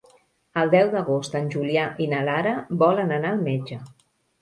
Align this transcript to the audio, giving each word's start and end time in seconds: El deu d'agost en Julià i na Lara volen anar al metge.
El 0.61 0.71
deu 0.75 0.89
d'agost 0.95 1.37
en 1.41 1.53
Julià 1.57 1.85
i 2.07 2.09
na 2.17 2.25
Lara 2.33 2.57
volen 2.83 3.17
anar 3.23 3.37
al 3.39 3.49
metge. 3.53 3.83